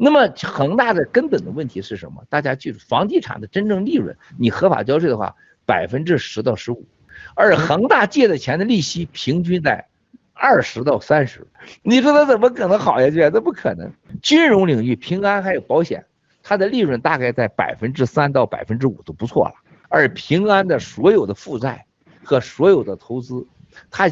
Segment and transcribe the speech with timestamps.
[0.00, 2.22] 那么恒大的根本的问题是什么？
[2.28, 5.34] 大家记住，房地产的真正利润，你合法交税的话，
[5.66, 6.86] 百分之十到十五，
[7.34, 9.88] 而恒大借的钱的利息平均在
[10.32, 11.48] 二十到三十，
[11.82, 13.16] 你说他怎么可能好下去？
[13.16, 13.92] 这不可能。
[14.22, 16.06] 金融领域，平安还有保险，
[16.44, 19.54] 它的利润大概在百分之三到百分之五都不错了。
[19.88, 21.86] 而平安的所有的负债
[22.22, 23.48] 和所有的投资，
[23.90, 24.08] 他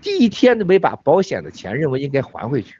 [0.00, 2.76] 第一天都没把保险的钱认为应该还回去，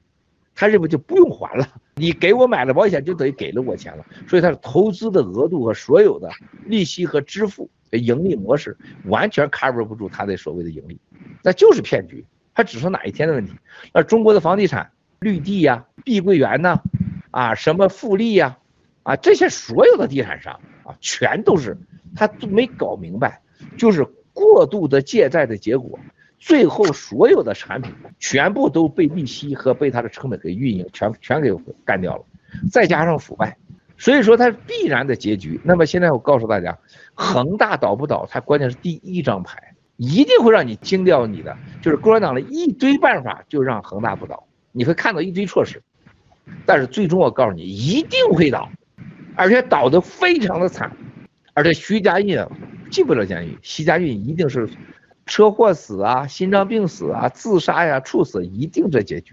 [0.60, 1.66] 他认为就不用还了。
[1.95, 4.05] 你给我买了保险，就等于给了我钱了。
[4.28, 6.28] 所以他的投资的额度和所有的
[6.66, 11.00] 利息和支付盈利模式，完全 cover 不住他的所谓的盈利，
[11.42, 12.27] 那就是骗局。
[12.52, 13.55] 他只说哪一天的问题。
[13.95, 16.83] 那中国的房地产，绿地呀、碧桂园呐，
[17.30, 18.58] 啊什么富力呀，
[19.02, 21.78] 啊这些所有的地产商啊，全都是。
[22.14, 23.41] 他都没搞明白，
[23.78, 25.98] 就是过度的借债的结果，
[26.41, 32.24] 最后所有的产品全部都被利息和被他的成本给运营全全给干掉了，
[32.72, 33.58] 再加上腐败，
[33.98, 35.61] 所以说它必然的结局。
[35.62, 36.78] 那么现在我告诉大家，
[37.14, 45.83] 恒大倒不倒，它关键是第一张牌，一定会让你惊掉你的，就是共产党的一堆办法就让恒大不倒，你会看到一堆措施，
[46.64, 48.70] 但是最终我告诉你一定会倒，
[49.36, 50.91] 而且倒得非常的惨。
[51.52, 52.38] 而且徐家印
[52.91, 54.70] 进不了监狱，徐家印一定是
[55.31, 59.33] 车祸死啊、心脏病死啊、自杀呀、猝死，一定这结局。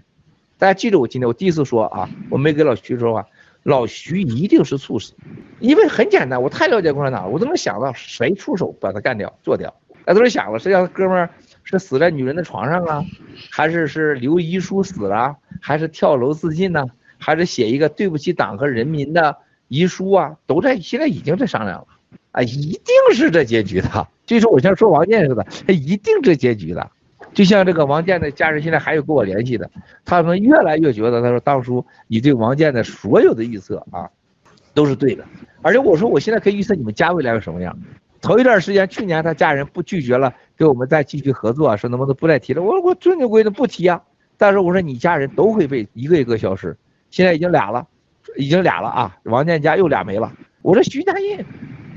[0.56, 3.26] 大家记住，我今天我第一次说啊，我没给老徐说话，
[3.64, 5.14] 老徐一定是猝死，
[5.58, 9.74] 因为很简单，我太了解共产党了，我都能想到谁出手把他干掉、做掉。
[10.06, 11.30] 那都是想了，谁家哥们儿
[11.64, 13.04] 是死在女人的床上啊，
[13.50, 16.86] 还是是留遗书死了，还是跳楼自尽呢，
[17.18, 20.36] 还是写一个对不起党和人民的遗书啊？
[20.46, 21.86] 都在现在已经在商量了。
[22.30, 24.06] 啊，一定是这结局的。
[24.28, 26.90] 就说我像说王建似的，他一定这结局的。
[27.32, 29.70] 就像这个王建的家人现在还有跟我联系的，
[30.04, 34.08] 他们越来越觉得，他说当初你对王建的所有的预测啊，
[34.74, 35.24] 都是对的。
[35.62, 37.76] 而且我说我现在可以预测你们家未来是什么样。
[38.20, 42.62] 头一段时间，去年他家人不拒绝了，跟我们再继续合作，说能不能不再提了。
[42.62, 44.02] 我说我遵守规则不提啊。
[44.36, 46.76] 但是我说你家人都会被一个一个消失，
[47.10, 47.86] 现在已经俩了，
[48.36, 49.16] 已经俩了啊。
[49.24, 50.32] 王建家又俩没了。
[50.62, 51.44] 我说徐家印。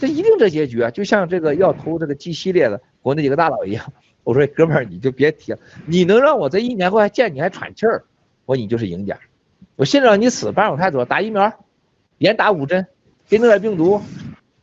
[0.01, 3.93] 这一定这结局啊，就像这个要投这个 G 系列的国内几个大佬一样。
[4.25, 8.03] 我说哥们儿，你就别提了，你能让我在一年后还见你还喘气儿，
[8.47, 9.19] 我说你就是赢家。
[9.75, 11.53] 我现在让你死，办法太多，打疫苗，
[12.17, 12.87] 连打五针，
[13.29, 14.01] 给弄点病毒。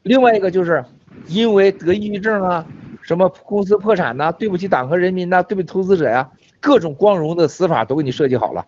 [0.02, 0.84] 另外一个就是
[1.28, 2.66] 因为得抑郁症啊，
[3.00, 6.28] 什么公司破产呐、对不起党和人民呐、对不起投资者呀、
[6.58, 8.66] 各种光荣的死法都给你设计好了。